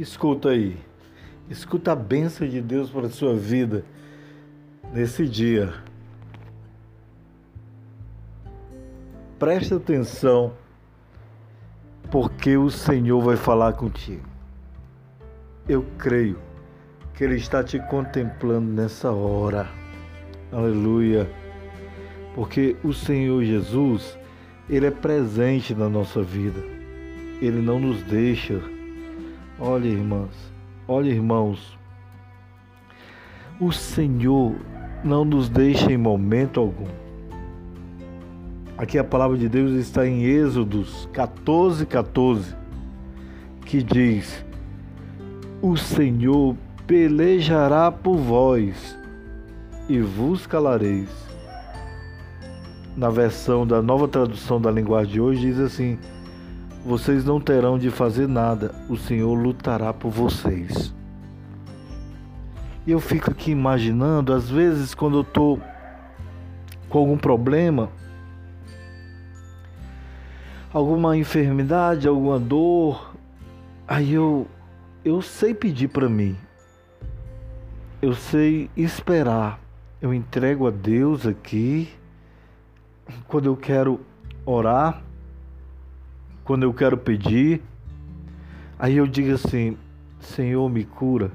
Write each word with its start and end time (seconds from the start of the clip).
Escuta 0.00 0.48
aí. 0.48 0.78
Escuta 1.50 1.92
a 1.92 1.94
bênção 1.94 2.48
de 2.48 2.62
Deus 2.62 2.88
para 2.88 3.04
a 3.04 3.10
sua 3.10 3.36
vida 3.36 3.84
nesse 4.94 5.28
dia. 5.28 5.74
Presta 9.38 9.76
atenção, 9.76 10.54
porque 12.10 12.56
o 12.56 12.70
Senhor 12.70 13.20
vai 13.20 13.36
falar 13.36 13.74
contigo. 13.74 14.26
Eu 15.68 15.84
creio 15.98 16.38
que 17.12 17.22
Ele 17.22 17.36
está 17.36 17.62
te 17.62 17.78
contemplando 17.78 18.72
nessa 18.72 19.12
hora. 19.12 19.68
Aleluia. 20.50 21.30
Porque 22.34 22.74
o 22.82 22.94
Senhor 22.94 23.44
Jesus, 23.44 24.18
Ele 24.66 24.86
é 24.86 24.90
presente 24.90 25.74
na 25.74 25.90
nossa 25.90 26.22
vida. 26.22 26.60
Ele 27.42 27.60
não 27.60 27.78
nos 27.78 28.02
deixa. 28.04 28.79
Olha, 29.62 29.88
irmãs, 29.88 30.30
olha, 30.88 31.10
irmãos. 31.10 31.78
O 33.60 33.70
Senhor 33.70 34.54
não 35.04 35.22
nos 35.22 35.50
deixa 35.50 35.92
em 35.92 35.98
momento 35.98 36.58
algum. 36.58 36.88
Aqui 38.78 38.98
a 38.98 39.04
palavra 39.04 39.36
de 39.36 39.50
Deus 39.50 39.72
está 39.72 40.06
em 40.06 40.22
Êxodos 40.22 41.06
14, 41.12 41.84
14, 41.84 42.56
que 43.66 43.82
diz: 43.82 44.42
O 45.60 45.76
Senhor 45.76 46.56
pelejará 46.86 47.92
por 47.92 48.16
vós 48.16 48.98
e 49.90 50.00
vos 50.00 50.46
calareis. 50.46 51.10
Na 52.96 53.10
versão 53.10 53.66
da 53.66 53.82
nova 53.82 54.08
tradução 54.08 54.58
da 54.58 54.70
linguagem 54.70 55.12
de 55.12 55.20
hoje, 55.20 55.40
diz 55.42 55.58
assim: 55.58 55.98
Vocês 56.84 57.24
não 57.24 57.40
terão 57.40 57.78
de 57.78 57.90
fazer 57.90 58.26
nada, 58.26 58.74
o 58.88 58.96
Senhor 58.96 59.34
lutará 59.34 59.92
por 59.92 60.10
vocês. 60.10 60.94
E 62.86 62.90
eu 62.90 63.00
fico 63.00 63.30
aqui 63.30 63.50
imaginando, 63.50 64.32
às 64.32 64.48
vezes, 64.48 64.94
quando 64.94 65.18
eu 65.18 65.22
estou 65.22 65.60
com 66.88 66.98
algum 66.98 67.18
problema, 67.18 67.90
alguma 70.72 71.16
enfermidade, 71.16 72.08
alguma 72.08 72.38
dor, 72.38 73.14
aí 73.86 74.14
eu 74.14 74.46
eu 75.04 75.22
sei 75.22 75.54
pedir 75.54 75.88
para 75.88 76.08
mim. 76.08 76.36
Eu 78.02 78.14
sei 78.14 78.70
esperar. 78.76 79.58
Eu 80.00 80.12
entrego 80.12 80.66
a 80.66 80.70
Deus 80.70 81.26
aqui 81.26 81.90
quando 83.26 83.46
eu 83.46 83.56
quero 83.56 84.00
orar, 84.44 85.02
quando 86.50 86.64
eu 86.64 86.74
quero 86.74 86.98
pedir. 86.98 87.62
Aí 88.76 88.96
eu 88.96 89.06
digo 89.06 89.32
assim: 89.32 89.78
Senhor, 90.18 90.68
me 90.68 90.82
cura. 90.82 91.30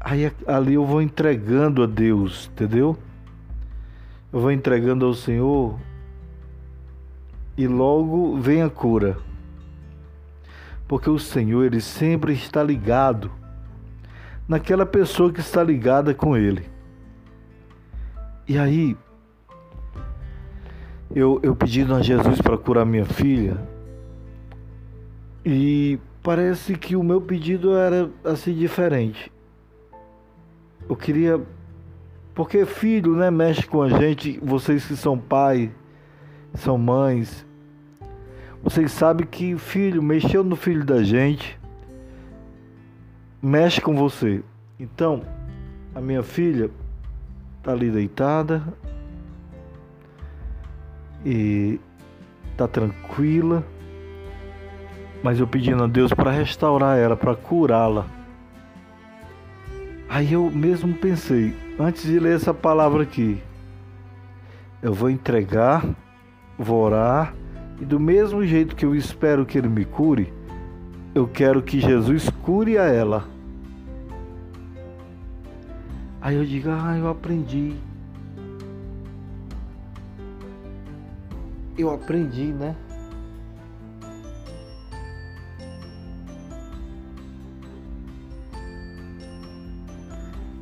Aí 0.00 0.32
ali 0.46 0.72
eu 0.72 0.86
vou 0.86 1.02
entregando 1.02 1.82
a 1.82 1.86
Deus, 1.86 2.48
entendeu? 2.50 2.96
Eu 4.32 4.40
vou 4.40 4.50
entregando 4.50 5.04
ao 5.04 5.12
Senhor 5.12 5.78
e 7.58 7.66
logo 7.66 8.38
vem 8.38 8.62
a 8.62 8.70
cura. 8.70 9.18
Porque 10.88 11.10
o 11.10 11.18
Senhor, 11.18 11.66
ele 11.66 11.82
sempre 11.82 12.32
está 12.32 12.62
ligado 12.62 13.30
naquela 14.48 14.86
pessoa 14.86 15.30
que 15.30 15.40
está 15.40 15.62
ligada 15.62 16.14
com 16.14 16.34
ele. 16.34 16.64
E 18.48 18.56
aí, 18.56 18.96
eu, 21.16 21.40
eu 21.42 21.56
pedindo 21.56 21.94
a 21.94 22.02
Jesus 22.02 22.40
para 22.40 22.56
curar 22.56 22.84
minha 22.84 23.06
filha, 23.06 23.56
e 25.44 25.98
parece 26.22 26.76
que 26.76 26.94
o 26.94 27.02
meu 27.02 27.20
pedido 27.20 27.74
era 27.74 28.10
assim 28.24 28.52
diferente 28.52 29.32
eu 30.88 30.96
queria. 30.96 31.40
Porque 32.34 32.66
filho, 32.66 33.16
né, 33.16 33.30
mexe 33.30 33.66
com 33.66 33.82
a 33.82 33.88
gente, 33.88 34.38
vocês 34.42 34.84
que 34.84 34.94
são 34.94 35.18
pai, 35.18 35.70
são 36.54 36.76
mães. 36.76 37.46
Vocês 38.62 38.92
sabem 38.92 39.26
que 39.26 39.56
filho, 39.56 40.02
mexeu 40.02 40.44
no 40.44 40.54
filho 40.54 40.84
da 40.84 41.02
gente, 41.02 41.58
mexe 43.40 43.80
com 43.80 43.94
você. 43.96 44.42
Então, 44.78 45.22
a 45.94 46.00
minha 46.00 46.22
filha 46.22 46.70
tá 47.62 47.72
ali 47.72 47.90
deitada 47.90 48.62
e 51.26 51.80
tá 52.56 52.68
tranquila, 52.68 53.66
mas 55.24 55.40
eu 55.40 55.46
pedindo 55.46 55.82
a 55.82 55.88
Deus 55.88 56.12
para 56.14 56.30
restaurar 56.30 56.96
ela, 56.96 57.16
para 57.16 57.34
curá-la. 57.34 58.06
Aí 60.08 60.34
eu 60.34 60.48
mesmo 60.48 60.94
pensei, 60.94 61.52
antes 61.80 62.04
de 62.04 62.20
ler 62.20 62.36
essa 62.36 62.54
palavra 62.54 63.02
aqui, 63.02 63.42
eu 64.80 64.94
vou 64.94 65.10
entregar, 65.10 65.84
vou 66.56 66.84
orar, 66.84 67.34
e 67.80 67.84
do 67.84 67.98
mesmo 67.98 68.46
jeito 68.46 68.76
que 68.76 68.86
eu 68.86 68.94
espero 68.94 69.44
que 69.44 69.58
ele 69.58 69.68
me 69.68 69.84
cure, 69.84 70.32
eu 71.12 71.26
quero 71.26 71.60
que 71.60 71.80
Jesus 71.80 72.30
cure 72.44 72.78
a 72.78 72.84
ela. 72.84 73.24
Aí 76.20 76.36
eu 76.36 76.44
digo, 76.44 76.70
ah, 76.70 76.96
eu 76.96 77.08
aprendi. 77.08 77.74
Eu 81.78 81.90
aprendi, 81.90 82.52
né? 82.52 82.74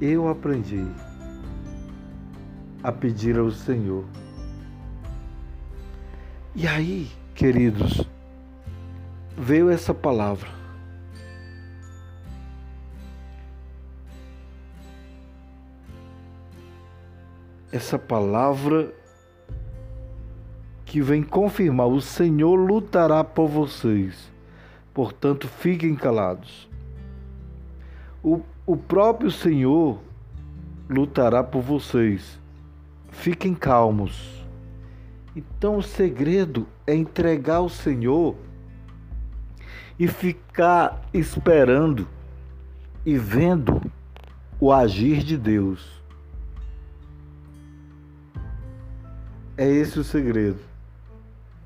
eu 0.00 0.28
aprendi 0.28 0.84
a 2.82 2.92
pedir 2.92 3.38
ao 3.38 3.50
Senhor. 3.50 4.04
E 6.54 6.66
aí, 6.66 7.10
queridos, 7.34 8.06
veio 9.36 9.70
essa 9.70 9.92
palavra. 9.94 10.48
Essa 17.72 17.98
palavra 17.98 18.94
que 20.96 21.02
vem 21.02 21.22
confirmar: 21.22 21.88
o 21.88 22.00
Senhor 22.00 22.54
lutará 22.54 23.22
por 23.22 23.48
vocês, 23.48 24.32
portanto, 24.94 25.46
fiquem 25.46 25.94
calados. 25.94 26.66
O 28.22 28.40
o 28.64 28.78
próprio 28.78 29.30
Senhor 29.30 30.00
lutará 30.88 31.44
por 31.44 31.60
vocês. 31.60 32.40
Fiquem 33.10 33.54
calmos. 33.54 34.42
Então 35.36 35.76
o 35.76 35.82
segredo 35.82 36.66
é 36.86 36.94
entregar 36.94 37.56
ao 37.56 37.68
Senhor 37.68 38.34
e 39.98 40.08
ficar 40.08 41.06
esperando 41.12 42.08
e 43.04 43.18
vendo 43.18 43.82
o 44.58 44.72
agir 44.72 45.22
de 45.22 45.36
Deus. 45.36 46.02
É 49.58 49.68
esse 49.68 49.98
o 49.98 50.02
segredo. 50.02 50.75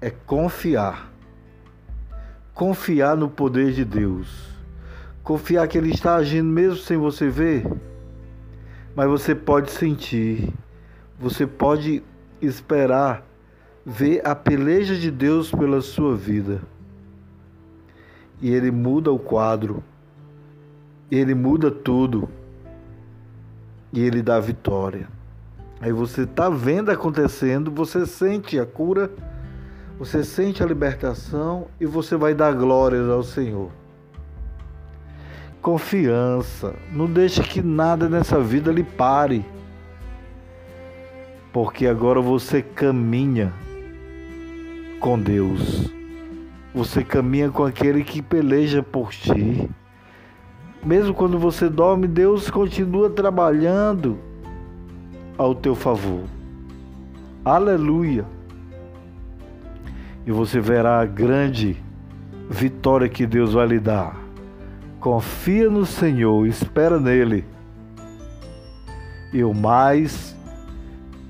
É 0.00 0.10
confiar. 0.10 1.12
Confiar 2.54 3.16
no 3.16 3.28
poder 3.28 3.72
de 3.72 3.84
Deus 3.84 4.50
Confiar 5.22 5.68
que 5.68 5.76
Ele 5.76 5.90
está 5.90 6.16
agindo 6.16 6.48
mesmo 6.48 6.78
sem 6.78 6.96
você 6.96 7.28
ver, 7.28 7.64
mas 8.96 9.08
você 9.08 9.34
pode 9.34 9.70
sentir, 9.70 10.52
você 11.18 11.46
pode 11.46 12.02
esperar 12.40 13.24
ver 13.84 14.26
a 14.26 14.34
peleja 14.34 14.96
de 14.96 15.10
Deus 15.10 15.50
pela 15.50 15.80
sua 15.82 16.16
vida. 16.16 16.62
E 18.40 18.50
Ele 18.50 18.70
muda 18.70 19.12
o 19.12 19.18
quadro, 19.18 19.84
Ele 21.10 21.34
muda 21.34 21.70
tudo, 21.70 22.28
e 23.92 24.00
Ele 24.00 24.22
dá 24.22 24.40
vitória. 24.40 25.06
Aí 25.80 25.92
você 25.92 26.22
está 26.22 26.48
vendo 26.48 26.90
acontecendo, 26.90 27.70
você 27.70 28.06
sente 28.06 28.58
a 28.58 28.66
cura, 28.66 29.10
você 30.00 30.24
sente 30.24 30.64
a 30.64 30.66
libertação 30.66 31.68
e 31.80 31.86
você 31.86 32.16
vai 32.16 32.34
dar 32.34 32.52
glórias 32.52 33.08
ao 33.08 33.22
Senhor 33.22 33.70
confiança. 35.60 36.74
Não 36.92 37.06
deixe 37.06 37.42
que 37.42 37.62
nada 37.62 38.08
nessa 38.08 38.40
vida 38.40 38.72
lhe 38.72 38.82
pare. 38.82 39.44
Porque 41.52 41.86
agora 41.86 42.20
você 42.20 42.62
caminha 42.62 43.52
com 44.98 45.18
Deus. 45.18 45.90
Você 46.74 47.02
caminha 47.02 47.50
com 47.50 47.64
aquele 47.64 48.04
que 48.04 48.22
peleja 48.22 48.82
por 48.82 49.10
ti. 49.10 49.68
Mesmo 50.82 51.12
quando 51.12 51.38
você 51.38 51.68
dorme, 51.68 52.06
Deus 52.06 52.48
continua 52.48 53.10
trabalhando 53.10 54.18
ao 55.36 55.54
teu 55.54 55.74
favor. 55.74 56.24
Aleluia! 57.44 58.39
E 60.26 60.30
você 60.30 60.60
verá 60.60 61.00
a 61.00 61.06
grande 61.06 61.76
vitória 62.48 63.08
que 63.08 63.26
Deus 63.26 63.52
vai 63.52 63.66
lhe 63.66 63.80
dar 63.80 64.30
Confia 65.00 65.70
no 65.70 65.86
Senhor, 65.86 66.46
espera 66.46 67.00
nele. 67.00 67.46
E 69.32 69.42
o 69.42 69.54
mais, 69.54 70.36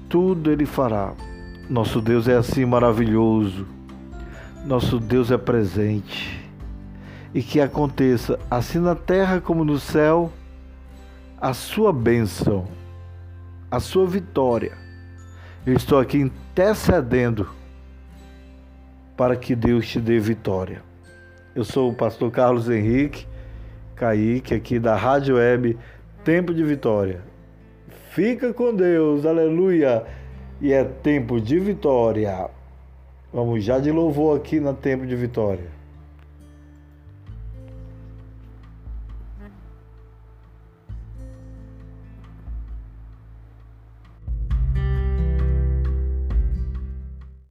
tudo 0.09 0.51
ele 0.51 0.67
fará. 0.67 1.13
Nosso 1.69 2.01
Deus 2.01 2.27
é 2.27 2.35
assim 2.35 2.65
maravilhoso. 2.65 3.69
Nosso 4.67 4.99
Deus 4.99 5.31
é 5.31 5.39
presente. 5.39 6.51
E 7.33 7.45
que 7.45 7.61
aconteça, 7.61 8.41
assim 8.51 8.81
na 8.81 8.97
terra 8.97 9.41
como 9.41 9.65
no 9.65 9.79
céu, 9.79 10.33
a 11.41 11.55
sua 11.55 11.93
bênção, 11.93 12.67
a 13.71 13.79
sua 13.79 14.05
vitória. 14.05 14.77
Eu 15.65 15.75
estou 15.75 16.01
aqui 16.01 16.19
intercedendo 16.19 17.49
para 19.21 19.37
que 19.37 19.55
Deus 19.55 19.87
te 19.87 20.01
dê 20.01 20.19
vitória. 20.19 20.81
Eu 21.55 21.63
sou 21.63 21.91
o 21.91 21.95
pastor 21.95 22.31
Carlos 22.31 22.71
Henrique 22.71 23.27
Kaique, 23.95 24.55
aqui 24.55 24.79
da 24.79 24.97
Rádio 24.97 25.37
Web 25.37 25.77
Tempo 26.25 26.55
de 26.55 26.65
Vitória. 26.65 27.21
Fica 28.13 28.55
com 28.55 28.75
Deus, 28.75 29.27
aleluia! 29.27 30.07
E 30.59 30.73
é 30.73 30.85
tempo 30.85 31.39
de 31.39 31.59
vitória. 31.59 32.49
Vamos 33.31 33.63
já 33.63 33.79
de 33.79 33.91
louvor 33.91 34.39
aqui 34.39 34.59
na 34.59 34.73
Tempo 34.73 35.07
de 35.07 35.15
Vitória. 35.15 35.80